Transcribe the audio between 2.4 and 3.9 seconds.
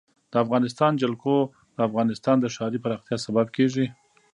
ښاري پراختیا سبب کېږي.